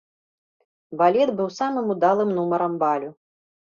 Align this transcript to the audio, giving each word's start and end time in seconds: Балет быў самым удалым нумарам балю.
Балет 1.03 1.33
быў 1.43 1.53
самым 1.59 1.95
удалым 1.99 2.35
нумарам 2.41 2.73
балю. 2.85 3.09